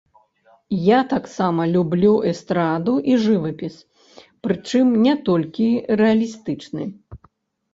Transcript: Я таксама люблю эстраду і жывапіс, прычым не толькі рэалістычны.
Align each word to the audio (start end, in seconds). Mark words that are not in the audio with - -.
Я 0.83 1.01
таксама 1.13 1.67
люблю 1.75 2.13
эстраду 2.31 2.95
і 3.11 3.17
жывапіс, 3.25 3.77
прычым 4.49 4.87
не 5.09 5.15
толькі 5.29 5.67
рэалістычны. 6.03 6.83